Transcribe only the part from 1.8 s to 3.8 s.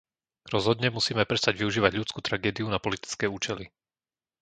ľudskú tragédiu na politické účely.